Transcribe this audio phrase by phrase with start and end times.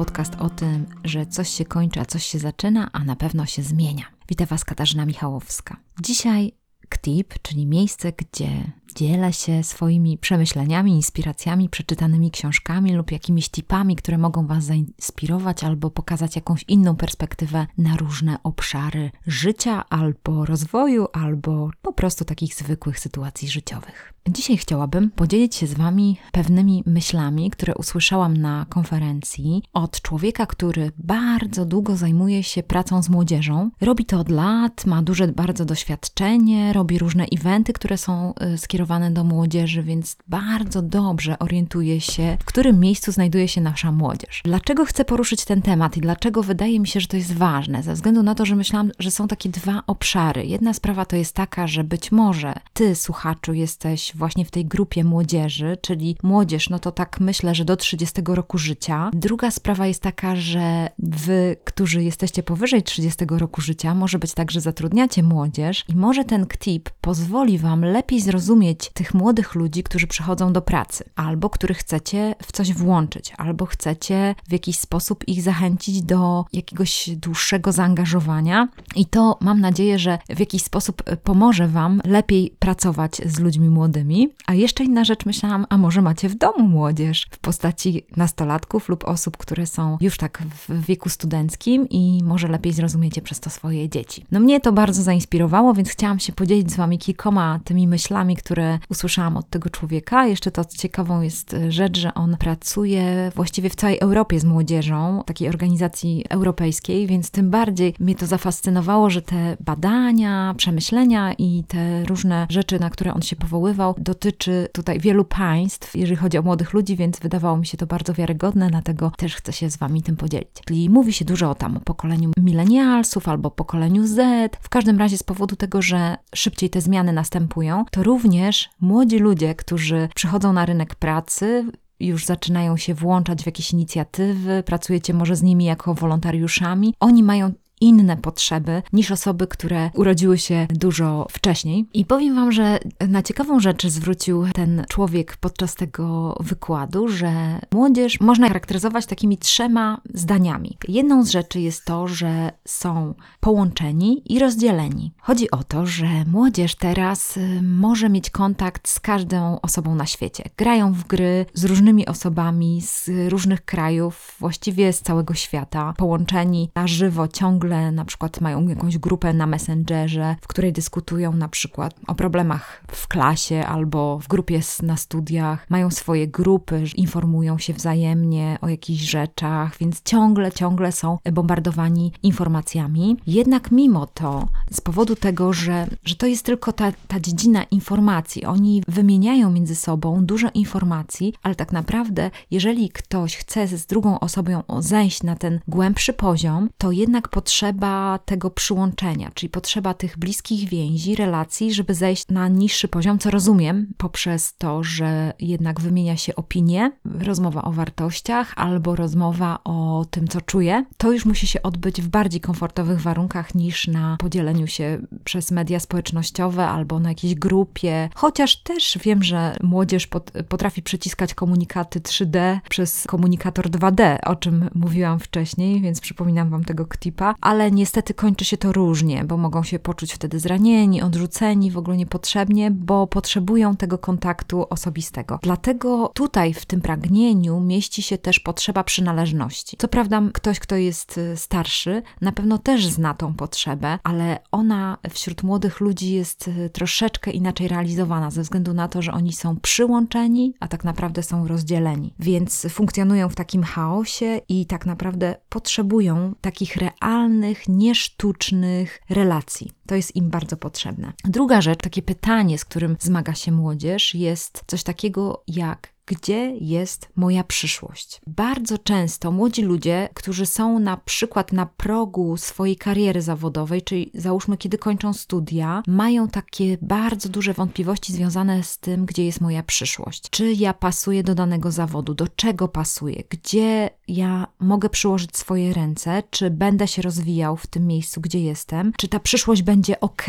[0.00, 3.62] podcast o tym, że coś się kończy, a coś się zaczyna, a na pewno się
[3.62, 4.04] zmienia.
[4.28, 5.76] Witam Was Katarzyna Michałowska.
[6.02, 6.52] Dzisiaj
[6.88, 8.48] KTIP, czyli miejsce, gdzie
[8.92, 15.90] dzielę się swoimi przemyśleniami, inspiracjami, przeczytanymi książkami lub jakimiś tipami, które mogą Was zainspirować albo
[15.90, 22.98] pokazać jakąś inną perspektywę na różne obszary życia albo rozwoju, albo po prostu takich zwykłych
[22.98, 24.12] sytuacji życiowych.
[24.28, 30.92] Dzisiaj chciałabym podzielić się z Wami pewnymi myślami, które usłyszałam na konferencji od człowieka, który
[30.98, 33.70] bardzo długo zajmuje się pracą z młodzieżą.
[33.80, 39.10] Robi to od lat, ma duże bardzo doświadczenie, robi różne eventy, które są y, skierowane
[39.10, 44.42] do młodzieży, więc bardzo dobrze orientuje się, w którym miejscu znajduje się nasza młodzież.
[44.44, 47.82] Dlaczego chcę poruszyć ten temat i dlaczego wydaje mi się, że to jest ważne?
[47.82, 50.46] Ze względu na to, że myślałam, że są takie dwa obszary.
[50.46, 55.04] Jedna sprawa to jest taka, że być może Ty, słuchaczu, jesteś właśnie w tej grupie
[55.04, 59.10] młodzieży, czyli młodzież, no to tak myślę, że do 30 roku życia.
[59.12, 64.50] Druga sprawa jest taka, że wy, którzy jesteście powyżej 30 roku życia, może być tak,
[64.50, 70.06] że zatrudniacie młodzież i może ten KTIP pozwoli wam lepiej zrozumieć tych młodych ludzi, którzy
[70.06, 75.42] przychodzą do pracy, albo których chcecie w coś włączyć, albo chcecie w jakiś sposób ich
[75.42, 78.68] zachęcić do jakiegoś dłuższego zaangażowania.
[78.96, 84.28] I to mam nadzieję, że w jakiś sposób pomoże wam lepiej pracować z ludźmi młodymi.
[84.46, 89.04] A jeszcze inna rzecz myślałam, a może macie w domu młodzież w postaci nastolatków lub
[89.04, 93.88] osób, które są już tak w wieku studenckim i może lepiej zrozumiecie przez to swoje
[93.88, 94.24] dzieci.
[94.32, 98.59] No mnie to bardzo zainspirowało, więc chciałam się podzielić z wami kilkoma tymi myślami, które
[98.88, 100.26] usłyszałam od tego człowieka.
[100.26, 105.48] Jeszcze to ciekawą jest rzecz, że on pracuje właściwie w całej Europie z młodzieżą, takiej
[105.48, 112.46] organizacji europejskiej, więc tym bardziej mnie to zafascynowało, że te badania, przemyślenia i te różne
[112.50, 116.96] rzeczy, na które on się powoływał, dotyczy tutaj wielu państw, jeżeli chodzi o młodych ludzi,
[116.96, 120.48] więc wydawało mi się to bardzo wiarygodne, dlatego też chcę się z Wami tym podzielić.
[120.66, 124.56] Czyli mówi się dużo o tam pokoleniu milenialsów albo pokoleniu Z.
[124.60, 128.49] W każdym razie z powodu tego, że szybciej te zmiany następują, to również
[128.80, 131.64] młodzi ludzie, którzy przychodzą na rynek pracy,
[132.00, 136.94] już zaczynają się włączać w jakieś inicjatywy, pracujecie może z nimi jako wolontariuszami.
[137.00, 141.88] Oni mają inne potrzeby niż osoby, które urodziły się dużo wcześniej.
[141.94, 148.20] I powiem Wam, że na ciekawą rzecz zwrócił ten człowiek podczas tego wykładu, że młodzież
[148.20, 150.78] można charakteryzować takimi trzema zdaniami.
[150.88, 155.12] Jedną z rzeczy jest to, że są połączeni i rozdzieleni.
[155.18, 160.44] Chodzi o to, że młodzież teraz y, może mieć kontakt z każdą osobą na świecie.
[160.56, 166.86] Grają w gry z różnymi osobami z różnych krajów, właściwie z całego świata, połączeni na
[166.86, 171.94] żywo ciągle ogóle na przykład mają jakąś grupę na Messengerze, w której dyskutują na przykład
[172.06, 178.58] o problemach w klasie albo w grupie na studiach, mają swoje grupy, informują się wzajemnie
[178.60, 183.16] o jakichś rzeczach, więc ciągle, ciągle są bombardowani informacjami.
[183.26, 188.44] Jednak mimo to, z powodu tego, że, że to jest tylko ta, ta dziedzina informacji,
[188.44, 194.62] oni wymieniają między sobą dużo informacji, ale tak naprawdę, jeżeli ktoś chce z drugą osobą
[194.78, 200.68] zejść na ten głębszy poziom, to jednak potrzebuje potrzeba tego przyłączenia, czyli potrzeba tych bliskich
[200.68, 206.36] więzi, relacji, żeby zejść na niższy poziom, co rozumiem poprzez to, że jednak wymienia się
[206.36, 210.84] opinie, rozmowa o wartościach albo rozmowa o tym, co czuje.
[210.96, 215.80] To już musi się odbyć w bardziej komfortowych warunkach niż na podzieleniu się przez media
[215.80, 218.08] społecznościowe albo na jakiejś grupie.
[218.14, 220.08] Chociaż też wiem, że młodzież
[220.48, 226.86] potrafi przyciskać komunikaty 3D przez komunikator 2D, o czym mówiłam wcześniej, więc przypominam Wam tego
[226.86, 231.78] ktipa ale niestety kończy się to różnie, bo mogą się poczuć wtedy zranieni, odrzuceni, w
[231.78, 235.38] ogóle niepotrzebnie, bo potrzebują tego kontaktu osobistego.
[235.42, 239.76] Dlatego tutaj w tym pragnieniu mieści się też potrzeba przynależności.
[239.76, 244.98] Co prawda, ktoś, kto jest y, starszy, na pewno też zna tą potrzebę, ale ona
[245.10, 249.56] wśród młodych ludzi jest y, troszeczkę inaczej realizowana, ze względu na to, że oni są
[249.56, 252.14] przyłączeni, a tak naprawdę są rozdzieleni.
[252.18, 259.72] Więc funkcjonują w takim chaosie i tak naprawdę potrzebują takich realnych, realnych, niesztucznych relacji.
[259.86, 261.12] To jest im bardzo potrzebne.
[261.24, 267.08] Druga rzecz, takie pytanie, z którym zmaga się młodzież, jest coś takiego jak gdzie jest
[267.16, 268.20] moja przyszłość.
[268.26, 274.56] Bardzo często młodzi ludzie, którzy są na przykład na progu swojej kariery zawodowej, czyli załóżmy,
[274.56, 280.30] kiedy kończą studia, mają takie bardzo duże wątpliwości związane z tym, gdzie jest moja przyszłość.
[280.30, 286.22] Czy ja pasuję do danego zawodu, do czego pasuję, gdzie ja mogę przyłożyć swoje ręce,
[286.30, 290.26] czy będę się rozwijał w tym miejscu, gdzie jestem, czy ta przyszłość będzie ok.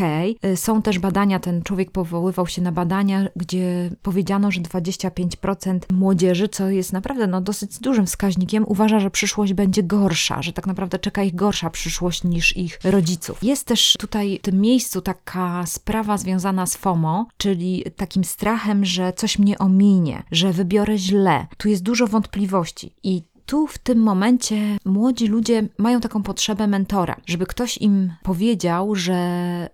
[0.54, 6.70] Są też badania, ten człowiek powoływał się na badania, gdzie powiedziano, że 25% młodzieży, co
[6.70, 11.22] jest naprawdę no, dosyć dużym wskaźnikiem, uważa, że przyszłość będzie gorsza, że tak naprawdę czeka
[11.22, 13.38] ich gorsza przyszłość niż ich rodziców.
[13.42, 19.12] Jest też tutaj w tym miejscu taka sprawa związana z FOMO, czyli takim strachem, że
[19.12, 21.46] coś mnie ominie, że wybiorę źle.
[21.56, 27.16] Tu jest dużo wątpliwości i tu w tym momencie młodzi ludzie mają taką potrzebę mentora,
[27.26, 29.18] żeby ktoś im powiedział, że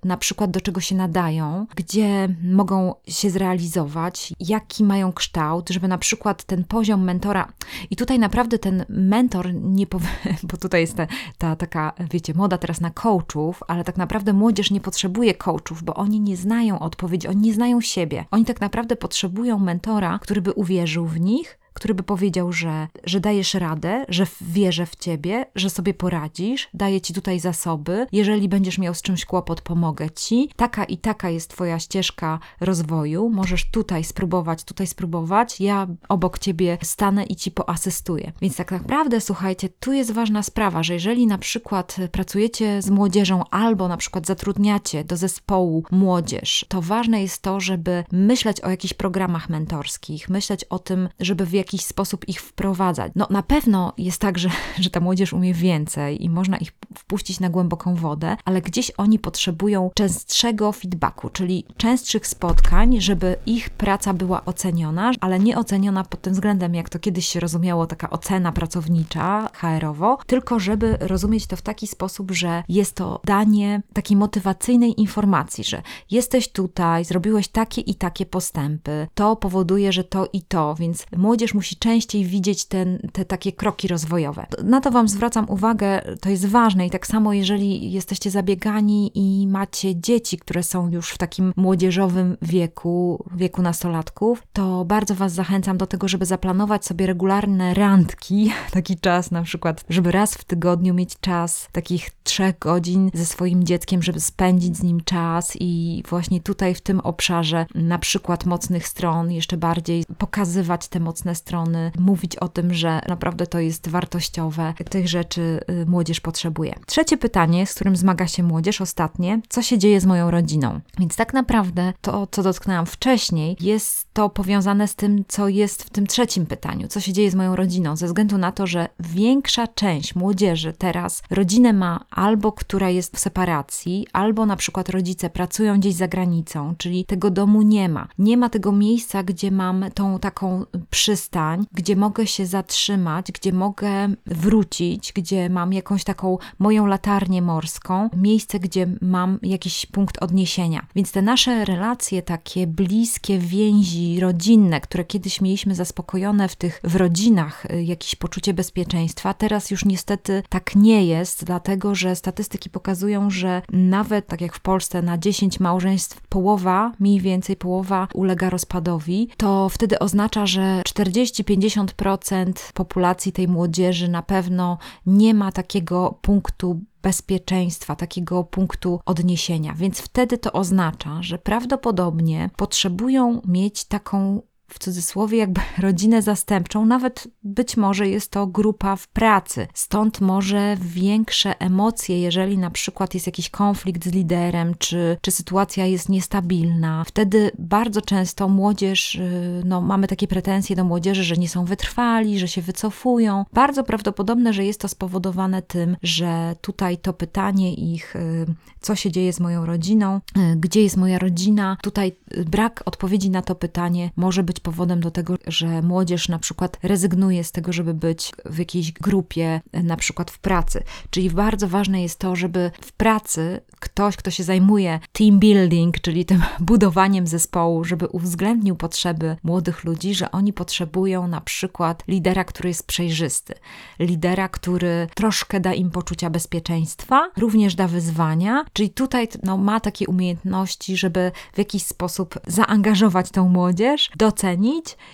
[0.04, 5.98] na przykład do czego się nadają, gdzie mogą się zrealizować, jaki mają kształt, żeby na
[5.98, 7.52] przykład ten poziom mentora.
[7.90, 10.08] I tutaj naprawdę ten mentor nie powie,
[10.50, 11.06] bo tutaj jest ta,
[11.38, 15.94] ta taka, wiecie, moda teraz na coachów, ale tak naprawdę młodzież nie potrzebuje coachów, bo
[15.94, 18.25] oni nie znają odpowiedzi, oni nie znają siebie.
[18.30, 23.20] Oni tak naprawdę potrzebują mentora, który by uwierzył w nich, który by powiedział, że, że
[23.20, 28.78] dajesz radę, że wierzę w ciebie, że sobie poradzisz, daję ci tutaj zasoby, jeżeli będziesz
[28.78, 30.50] miał z czymś kłopot, pomogę ci.
[30.56, 36.78] Taka i taka jest twoja ścieżka rozwoju, możesz tutaj spróbować, tutaj spróbować, ja obok ciebie
[36.82, 38.32] stanę i ci poasystuję.
[38.42, 43.44] Więc tak naprawdę, słuchajcie, tu jest ważna sprawa, że jeżeli na przykład pracujecie z młodzieżą
[43.50, 48.94] albo na przykład zatrudniacie do zespołu młodzież, to ważne jest to, żeby myśleć o jakichś
[48.94, 53.12] programach mentorskich, myśleć o tym, żeby w jakiś sposób ich wprowadzać.
[53.17, 54.50] No na pewno jest tak, że,
[54.81, 59.19] że ta młodzież umie więcej i można ich wpuścić na głęboką wodę, ale gdzieś oni
[59.19, 66.20] potrzebują częstszego feedbacku, czyli częstszych spotkań, żeby ich praca była oceniona, ale nie oceniona pod
[66.23, 71.56] tym względem, jak to kiedyś się rozumiało, taka ocena pracownicza HR-owo, tylko żeby rozumieć to
[71.56, 77.81] w taki sposób, że jest to danie takiej motywacyjnej informacji, że jesteś tutaj, zrobiłeś takie
[77.81, 82.99] i takie postępy, to powoduje, że to i to, więc młodzież musi częściej widzieć ten,
[83.12, 84.46] te takie kroki rozwojowe.
[84.64, 89.46] Na to Wam zwracam uwagę, to jest ważne i tak samo jeżeli jesteście zabiegani i
[89.46, 95.76] macie dzieci, które są już w takim młodzieżowym wieku, wieku nastolatków, to bardzo Was zachęcam
[95.78, 100.94] do tego, żeby zaplanować sobie regularne randki, taki czas na przykład, żeby raz w tygodniu
[100.94, 106.40] mieć czas takich trzech godzin ze swoim dzieckiem, żeby spędzić z nim czas i właśnie
[106.40, 112.37] tutaj w tym obszarze na przykład mocnych stron jeszcze bardziej pokazywać te mocne strony, mówić
[112.37, 116.75] o tym, że naprawdę to jest wartościowe, tych rzeczy y, młodzież potrzebuje.
[116.87, 120.81] Trzecie pytanie, z którym zmaga się młodzież ostatnie, co się dzieje z moją rodziną?
[120.99, 125.90] Więc tak naprawdę to, co dotknęłam wcześniej, jest to powiązane z tym, co jest w
[125.90, 129.67] tym trzecim pytaniu, co się dzieje z moją rodziną, ze względu na to, że większa
[129.67, 135.79] część młodzieży teraz rodzinę ma albo która jest w separacji, albo na przykład rodzice pracują
[135.79, 138.08] gdzieś za granicą, czyli tego domu nie ma.
[138.19, 141.27] Nie ma tego miejsca, gdzie mam tą taką przystań,
[141.72, 148.60] gdzie mogę się zatrzymać, gdzie mogę wrócić, gdzie mam jakąś taką moją latarnię morską, miejsce,
[148.60, 150.86] gdzie mam jakiś punkt odniesienia.
[150.94, 156.96] Więc te nasze relacje, takie bliskie więzi rodzinne, które kiedyś mieliśmy zaspokojone w tych w
[156.96, 163.30] rodzinach, y, jakieś poczucie bezpieczeństwa, teraz już niestety tak nie jest, dlatego że statystyki pokazują,
[163.30, 169.28] że nawet tak jak w Polsce na 10 małżeństw połowa, mniej więcej połowa ulega rozpadowi,
[169.37, 170.82] to wtedy oznacza, że
[171.25, 179.75] 40-50% populacji tej młodzieży na pewno nie ma takiego punktu bezpieczeństwa, takiego punktu odniesienia.
[179.75, 187.28] Więc wtedy to oznacza, że prawdopodobnie potrzebują mieć taką w cudzysłowie jakby rodzinę zastępczą, nawet
[187.42, 189.66] być może jest to grupa w pracy.
[189.75, 195.87] Stąd może większe emocje, jeżeli na przykład jest jakiś konflikt z liderem, czy, czy sytuacja
[195.87, 197.04] jest niestabilna.
[197.04, 202.38] Wtedy bardzo często młodzież, y, no mamy takie pretensje do młodzieży, że nie są wytrwali,
[202.38, 203.44] że się wycofują.
[203.52, 208.46] Bardzo prawdopodobne, że jest to spowodowane tym, że tutaj to pytanie ich, y,
[208.80, 213.42] co się dzieje z moją rodziną, y, gdzie jest moja rodzina, tutaj brak odpowiedzi na
[213.42, 217.73] to pytanie może być być powodem do tego, że młodzież na przykład rezygnuje z tego,
[217.73, 220.83] żeby być w jakiejś grupie, na przykład w pracy.
[221.11, 226.25] Czyli bardzo ważne jest to, żeby w pracy ktoś, kto się zajmuje team building, czyli
[226.25, 232.69] tym budowaniem zespołu, żeby uwzględnił potrzeby młodych ludzi, że oni potrzebują na przykład lidera, który
[232.69, 233.55] jest przejrzysty,
[233.99, 240.07] lidera, który troszkę da im poczucia bezpieczeństwa, również da wyzwania, czyli tutaj no, ma takie
[240.07, 244.11] umiejętności, żeby w jakiś sposób zaangażować tą młodzież,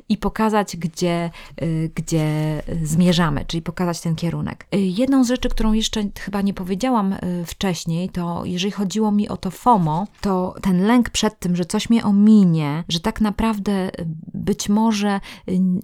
[0.09, 1.31] i pokazać, gdzie,
[1.62, 4.67] y, gdzie zmierzamy, czyli pokazać ten kierunek.
[4.75, 9.29] Y, jedną z rzeczy, którą jeszcze chyba nie powiedziałam y, wcześniej, to jeżeli chodziło mi
[9.29, 13.91] o to FOMO, to ten lęk przed tym, że coś mnie ominie, że tak naprawdę
[14.35, 15.21] być może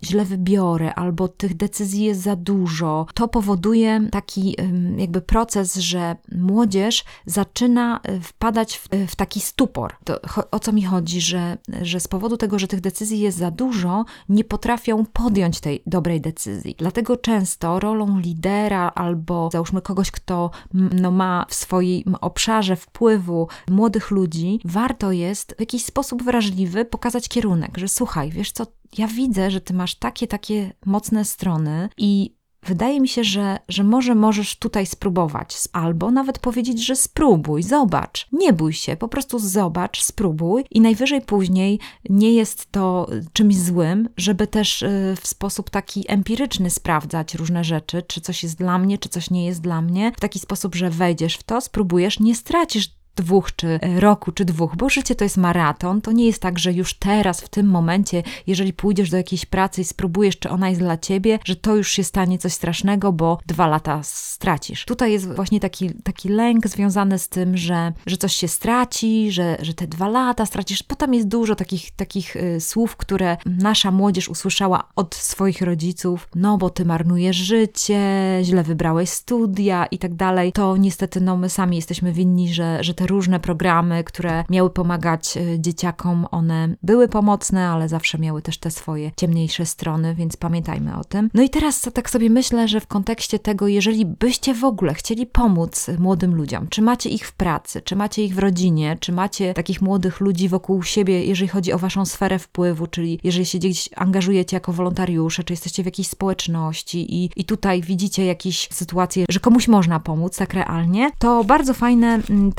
[0.04, 4.56] źle wybiorę, albo tych decyzji jest za dużo, to powoduje taki
[4.96, 9.94] jakby proces, że młodzież zaczyna wpadać w, w taki stupor.
[10.04, 13.50] To, o co mi chodzi, że, że z powodu tego, że tych decyzji jest za
[13.50, 16.74] dużo, nie potrafią podjąć tej dobrej decyzji.
[16.78, 24.10] Dlatego często rolą lidera albo załóżmy kogoś, kto no, ma w swoim obszarze wpływu młodych
[24.10, 28.66] ludzi, warto jest w jakiś sposób wrażliwy pokazać kierunek, że słuchaj, wiesz co,
[28.98, 33.84] ja widzę, że ty masz takie, takie mocne strony i Wydaje mi się, że, że
[33.84, 38.28] może możesz tutaj spróbować, albo nawet powiedzieć, że spróbuj, zobacz.
[38.32, 40.64] Nie bój się, po prostu zobacz, spróbuj.
[40.70, 41.78] I najwyżej później
[42.10, 48.02] nie jest to czymś złym, żeby też y, w sposób taki empiryczny sprawdzać różne rzeczy,
[48.02, 50.90] czy coś jest dla mnie, czy coś nie jest dla mnie, w taki sposób, że
[50.90, 55.36] wejdziesz w to, spróbujesz, nie stracisz dwóch, czy roku, czy dwóch, bo życie to jest
[55.36, 56.00] maraton.
[56.00, 59.80] To nie jest tak, że już teraz, w tym momencie, jeżeli pójdziesz do jakiejś pracy
[59.80, 63.38] i spróbujesz, czy ona jest dla ciebie, że to już się stanie coś strasznego, bo
[63.46, 64.84] dwa lata stracisz.
[64.84, 69.56] Tutaj jest właśnie taki, taki lęk związany z tym, że, że coś się straci, że,
[69.62, 70.82] że te dwa lata stracisz.
[70.82, 76.28] Potem jest dużo takich, takich y, słów, które nasza młodzież usłyszała od swoich rodziców.
[76.34, 78.00] No, bo ty marnujesz życie,
[78.42, 80.52] źle wybrałeś studia i tak dalej.
[80.52, 85.36] To niestety, no, my sami jesteśmy winni, że, że te różne programy, które miały pomagać
[85.36, 90.96] e, dzieciakom, one były pomocne, ale zawsze miały też te swoje ciemniejsze strony, więc pamiętajmy
[90.96, 91.30] o tym.
[91.34, 95.26] No i teraz tak sobie myślę, że w kontekście tego, jeżeli byście w ogóle chcieli
[95.26, 99.54] pomóc młodym ludziom, czy macie ich w pracy, czy macie ich w rodzinie, czy macie
[99.54, 103.88] takich młodych ludzi wokół siebie, jeżeli chodzi o waszą sferę wpływu, czyli jeżeli się gdzieś
[103.96, 109.40] angażujecie jako wolontariusze, czy jesteście w jakiejś społeczności i, i tutaj widzicie jakieś sytuacje, że
[109.40, 112.52] komuś można pomóc tak realnie, to bardzo fajne mm,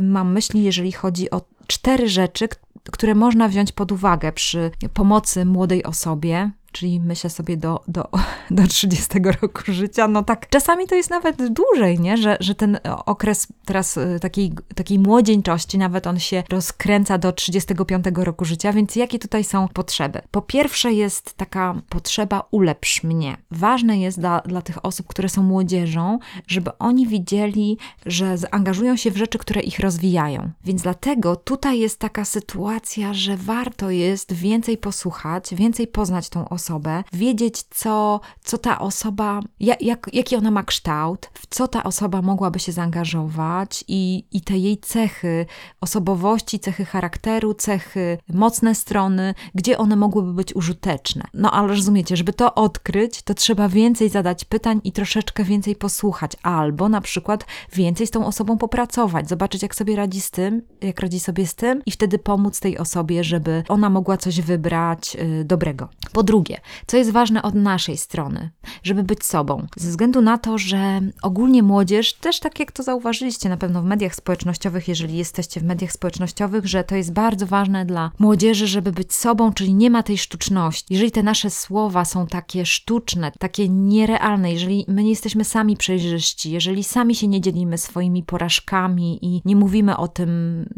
[0.00, 2.48] mam myśli, jeżeli chodzi o cztery rzeczy,
[2.90, 8.08] które można wziąć pod uwagę przy pomocy młodej osobie, czyli myślę sobie do, do,
[8.50, 9.06] do 30
[9.40, 12.16] roku życia, no tak, czasami to jest nawet dłużej, nie?
[12.16, 18.04] Że, że ten okres teraz y, takiej, takiej młodzieńczości, nawet on się rozkręca do 35
[18.14, 20.20] roku życia, więc jakie tutaj są potrzeby?
[20.30, 23.36] Po pierwsze jest taka potrzeba ulepsz mnie.
[23.50, 29.10] Ważne jest dla, dla tych osób, które są młodzieżą, żeby oni widzieli, że zaangażują się
[29.10, 30.50] w rzeczy, które ich rozwijają.
[30.64, 36.59] Więc dlatego tutaj jest taka sytuacja, że warto jest więcej posłuchać, więcej poznać tą osobę,
[36.60, 41.82] osobę, wiedzieć, co, co ta osoba, jak, jak, jaki ona ma kształt, w co ta
[41.82, 45.46] osoba mogłaby się zaangażować i, i te jej cechy
[45.80, 51.24] osobowości, cechy charakteru, cechy, mocne strony, gdzie one mogłyby być użyteczne.
[51.34, 56.32] No ale rozumiecie, żeby to odkryć, to trzeba więcej zadać pytań i troszeczkę więcej posłuchać,
[56.42, 61.00] albo na przykład więcej z tą osobą popracować, zobaczyć, jak sobie radzi z tym, jak
[61.00, 65.44] radzi sobie z tym, i wtedy pomóc tej osobie, żeby ona mogła coś wybrać yy,
[65.44, 65.88] dobrego.
[66.12, 66.49] Po drugie,
[66.86, 68.50] co jest ważne od naszej strony,
[68.82, 69.66] żeby być sobą.
[69.76, 73.84] Ze względu na to, że ogólnie młodzież, też tak jak to zauważyliście na pewno w
[73.84, 78.92] mediach społecznościowych, jeżeli jesteście w mediach społecznościowych, że to jest bardzo ważne dla młodzieży, żeby
[78.92, 80.94] być sobą, czyli nie ma tej sztuczności.
[80.94, 86.50] Jeżeli te nasze słowa są takie sztuczne, takie nierealne, jeżeli my nie jesteśmy sami przejrzyści,
[86.50, 90.30] jeżeli sami się nie dzielimy swoimi porażkami i nie mówimy o tym,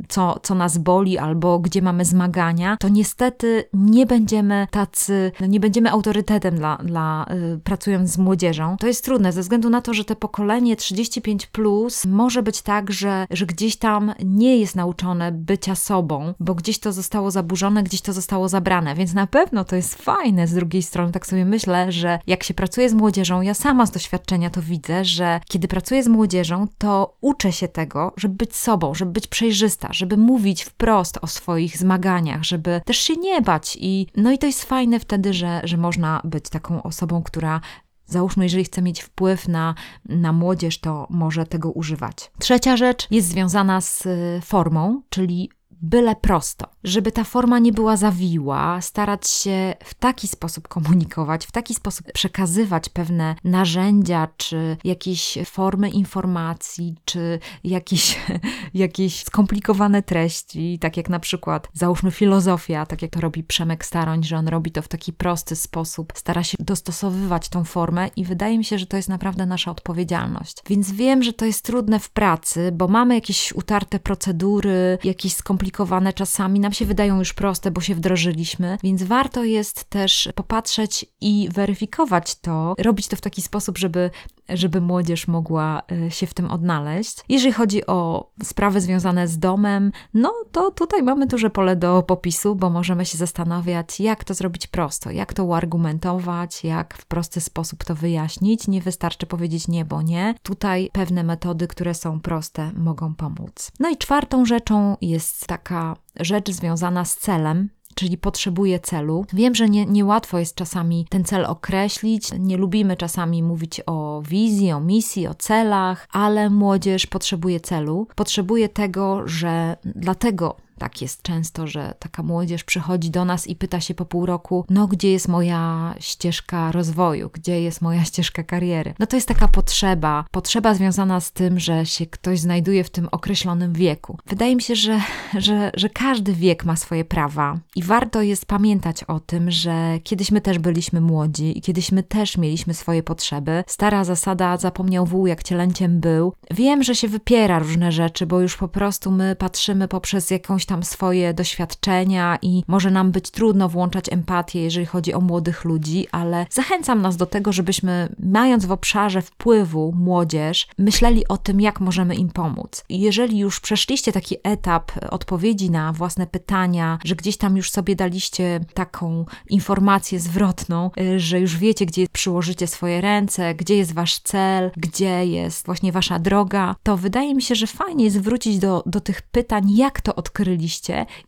[0.08, 5.60] co, co nas boli albo gdzie mamy zmagania, to niestety nie będziemy tacy, no nie
[5.62, 8.76] będziemy autorytetem dla, dla y, pracując z młodzieżą.
[8.76, 12.92] To jest trudne ze względu na to, że te pokolenie 35 plus może być tak,
[12.92, 18.00] że, że gdzieś tam nie jest nauczone bycia sobą, bo gdzieś to zostało zaburzone, gdzieś
[18.00, 20.46] to zostało zabrane, więc na pewno to jest fajne.
[20.46, 23.90] Z drugiej strony, tak sobie myślę, że jak się pracuje z młodzieżą, ja sama z
[23.90, 28.94] doświadczenia to widzę, że kiedy pracuję z młodzieżą, to uczę się tego, żeby być sobą,
[28.94, 34.06] żeby być przejrzysta, żeby mówić wprost o swoich zmaganiach, żeby też się nie bać i
[34.16, 37.60] no i to jest fajne wtedy, że że, można być taką osobą, która
[38.06, 39.74] Załóżmy, jeżeli chce mieć wpływ na,
[40.08, 42.30] na młodzież, to może tego używać.
[42.38, 45.50] Trzecia rzecz jest związana z y, formą, czyli
[45.82, 51.52] byle prosto, żeby ta forma nie była zawiła, starać się w taki sposób komunikować, w
[51.52, 58.18] taki sposób przekazywać pewne narzędzia, czy jakieś formy informacji, czy jakieś,
[58.74, 64.24] jakieś skomplikowane treści, tak jak na przykład załóżmy filozofia, tak jak to robi Przemek Staroń,
[64.24, 68.58] że on robi to w taki prosty sposób, stara się dostosowywać tą formę i wydaje
[68.58, 70.56] mi się, że to jest naprawdę nasza odpowiedzialność.
[70.68, 75.71] Więc wiem, że to jest trudne w pracy, bo mamy jakieś utarte procedury, jakieś skomplikowane
[75.72, 81.06] skomplikowane czasami, nam się wydają już proste, bo się wdrożyliśmy, więc warto jest też popatrzeć
[81.20, 84.10] i weryfikować to, robić to w taki sposób, żeby
[84.48, 87.24] żeby młodzież mogła e, się w tym odnaleźć.
[87.28, 92.56] Jeżeli chodzi o sprawy związane z domem, no to tutaj mamy duże pole do popisu,
[92.56, 97.84] bo możemy się zastanawiać, jak to zrobić prosto, jak to uargumentować, jak w prosty sposób
[97.84, 98.68] to wyjaśnić.
[98.68, 100.34] Nie wystarczy powiedzieć nie, bo nie.
[100.42, 103.72] Tutaj pewne metody, które są proste, mogą pomóc.
[103.80, 109.26] No i czwartą rzeczą jest taka rzecz związana z celem, czyli potrzebuję celu.
[109.32, 114.72] Wiem, że nie, niełatwo jest czasami ten cel określić, nie lubimy czasami mówić o wizji,
[114.72, 121.66] o misji, o celach, ale młodzież potrzebuje celu, potrzebuje tego, że dlatego tak jest często,
[121.66, 125.28] że taka młodzież przychodzi do nas i pyta się po pół roku: No, gdzie jest
[125.28, 128.94] moja ścieżka rozwoju, gdzie jest moja ścieżka kariery?
[128.98, 133.08] No to jest taka potrzeba, potrzeba związana z tym, że się ktoś znajduje w tym
[133.12, 134.18] określonym wieku.
[134.26, 135.00] Wydaje mi się, że,
[135.46, 140.30] że, że każdy wiek ma swoje prawa i warto jest pamiętać o tym, że kiedyś
[140.30, 143.64] my też byliśmy młodzi i kiedyś my też mieliśmy swoje potrzeby.
[143.66, 146.32] Stara zasada zapomniał wół, jak cielęciem był.
[146.50, 150.82] Wiem, że się wypiera różne rzeczy, bo już po prostu my patrzymy poprzez jakąś tam
[150.84, 156.46] swoje doświadczenia i może nam być trudno włączać empatię, jeżeli chodzi o młodych ludzi, ale
[156.50, 162.14] zachęcam nas do tego, żebyśmy, mając w obszarze wpływu młodzież, myśleli o tym, jak możemy
[162.14, 162.84] im pomóc.
[162.88, 168.60] Jeżeli już przeszliście taki etap odpowiedzi na własne pytania, że gdzieś tam już sobie daliście
[168.74, 174.70] taką informację zwrotną, y, że już wiecie, gdzie przyłożycie swoje ręce, gdzie jest wasz cel,
[174.76, 179.00] gdzie jest właśnie wasza droga, to wydaje mi się, że fajnie jest wrócić do, do
[179.00, 180.61] tych pytań, jak to odkryliście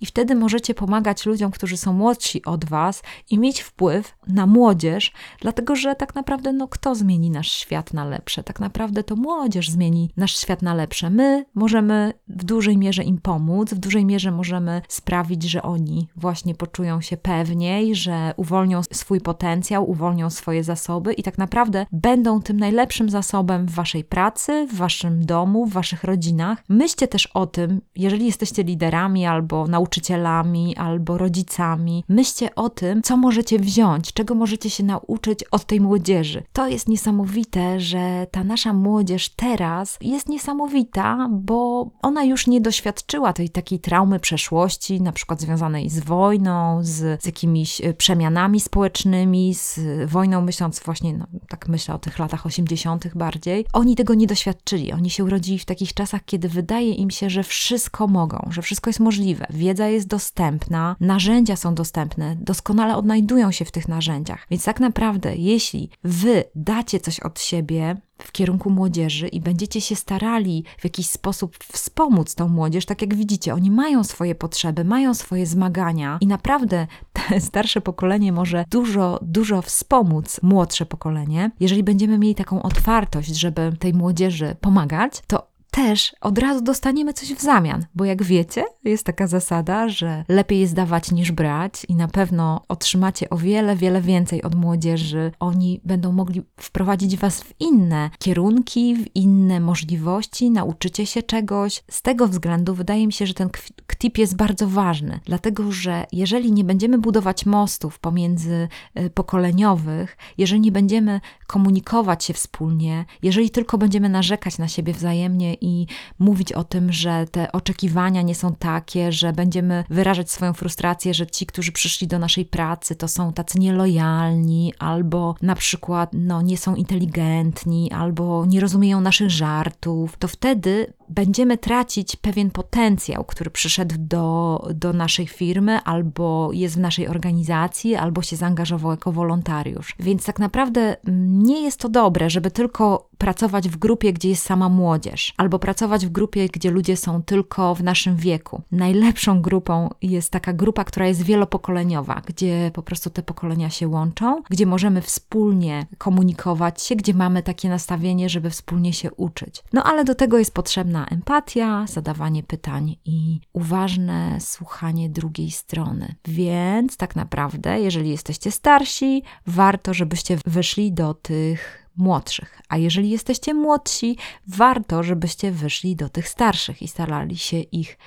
[0.01, 5.13] i wtedy możecie pomagać ludziom, którzy są młodsi od Was i mieć wpływ na młodzież,
[5.41, 8.43] dlatego że tak naprawdę no kto zmieni nasz świat na lepsze?
[8.43, 11.11] Tak naprawdę to młodzież zmieni nasz świat na lepsze.
[11.11, 16.55] My możemy w dużej mierze im pomóc, w dużej mierze możemy sprawić, że oni właśnie
[16.55, 22.57] poczują się pewniej, że uwolnią swój potencjał, uwolnią swoje zasoby i tak naprawdę będą tym
[22.57, 26.65] najlepszym zasobem w Waszej pracy, w Waszym domu, w Waszych rodzinach.
[26.69, 32.05] Myślcie też o tym, jeżeli jesteście liderami, albo nauczycielami, albo rodzicami.
[32.09, 36.43] Myślcie o tym, co możecie wziąć, czego możecie się nauczyć od tej młodzieży.
[36.53, 43.33] To jest niesamowite, że ta nasza młodzież teraz jest niesamowita, bo ona już nie doświadczyła
[43.33, 49.55] tej takiej traumy przeszłości, na przykład związanej z wojną, z, z jakimiś e, przemianami społecznymi,
[49.55, 53.15] z wojną, myśląc właśnie, no, tak myślę o tych latach 80.
[53.15, 53.67] bardziej.
[53.73, 54.93] Oni tego nie doświadczyli.
[54.93, 58.91] Oni się urodzili w takich czasach, kiedy wydaje im się, że wszystko mogą, że wszystko
[58.91, 59.47] jest możliwe.
[59.51, 64.47] Wiedza jest dostępna, narzędzia są dostępne, doskonale odnajdują się w tych narzędziach.
[64.51, 69.97] Więc tak naprawdę, jeśli wy dacie coś od siebie, w kierunku młodzieży i będziecie się
[69.97, 75.15] starali w jakiś sposób wspomóc tą młodzież, tak jak widzicie, oni mają swoje potrzeby, mają
[75.15, 81.51] swoje zmagania i naprawdę te starsze pokolenie może dużo, dużo wspomóc młodsze pokolenie.
[81.61, 87.35] Jeżeli będziemy mieli taką otwartość, żeby tej młodzieży pomagać, to też od razu dostaniemy coś
[87.35, 91.95] w zamian, bo jak wiecie, jest taka zasada, że lepiej jest dawać niż brać i
[91.95, 95.33] na pewno otrzymacie o wiele, wiele więcej od młodzieży.
[95.41, 101.83] Oni będą mogli wprowadzić was w inne kierunki, w inne możliwości, nauczycie się czegoś.
[101.91, 103.51] Z tego względu wydaje mi się, że ten
[103.87, 110.61] ktip jest bardzo ważny, dlatego że jeżeli nie będziemy budować mostów pomiędzy y, pokoleniowych, jeżeli
[110.61, 115.87] nie będziemy komunikować się wspólnie, jeżeli tylko będziemy narzekać na siebie wzajemnie i
[116.19, 121.27] mówić o tym, że te oczekiwania nie są takie, że będziemy wyrażać swoją frustrację, że
[121.27, 126.59] ci, którzy przyszli do naszej pracy, to są tacy nielojalni, albo na przykład no, nie
[126.59, 133.95] są inteligentni, albo nie rozumieją naszych żartów, to wtedy będziemy tracić pewien potencjał, który przyszedł
[133.99, 139.95] do, do naszej firmy, albo jest w naszej organizacji, albo się zaangażował jako wolontariusz.
[140.01, 140.97] Więc tak naprawdę
[141.29, 146.07] nie jest to dobre, żeby tylko pracować w grupie, gdzie jest sama młodzież, albo pracować
[146.07, 148.63] w grupie, gdzie ludzie są tylko w naszym wieku.
[148.73, 154.43] Najlepszą grupą jest taka grupa, która jest wielopokoleniowa, gdzie po prostu te pokolenia się łączą,
[154.51, 159.63] gdzie możemy wspólnie komunikować się, gdzie mamy takie nastawienie, żeby wspólnie się uczyć.
[159.73, 166.15] No ale do tego jest potrzebna empatia, zadawanie pytań i uważne słuchanie drugiej strony.
[166.29, 172.61] Więc tak naprawdę, jeżeli jesteście starsi, warto, żebyście wyszli do tych młodszych.
[172.69, 177.99] A jeżeli jesteście młodsi, warto, żebyście wyszli do tych starszych i starali się ich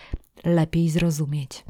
[0.43, 1.63] lepiej zrozumieć.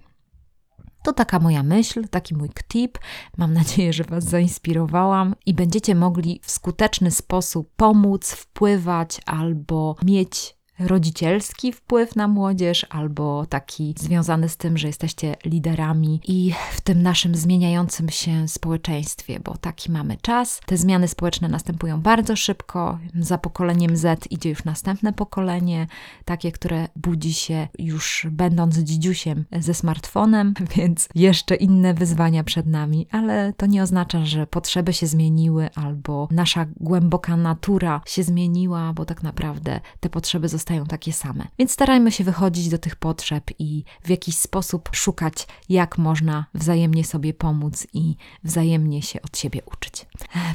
[1.04, 2.98] To taka moja myśl, taki mój tip.
[3.38, 10.57] Mam nadzieję, że Was zainspirowałam i będziecie mogli w skuteczny sposób pomóc, wpływać albo mieć
[10.80, 17.02] rodzicielski wpływ na młodzież, albo taki związany z tym, że jesteście liderami i w tym
[17.02, 20.62] naszym zmieniającym się społeczeństwie, bo taki mamy czas.
[20.66, 23.00] Te zmiany społeczne następują bardzo szybko.
[23.20, 25.88] Za pokoleniem Z idzie już następne pokolenie,
[26.26, 33.08] takie, które budzi się już będąc dzidziusiem ze smartfonem, więc jeszcze inne wyzwania przed nami,
[33.12, 39.06] ale to nie oznacza, że potrzeby się zmieniły albo nasza głęboka natura się zmieniła, bo
[39.06, 41.48] tak naprawdę te potrzeby zostały pozostają takie same.
[41.60, 47.04] Więc starajmy się wychodzić do tych potrzeb i w jakiś sposób szukać, jak można wzajemnie
[47.06, 50.06] sobie pomóc i wzajemnie się od siebie uczyć.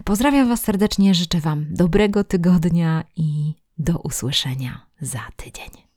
[0.04, 5.91] Pozdrawiam Was serdecznie, życzę Wam dobrego tygodnia i do usłyszenia za tydzień.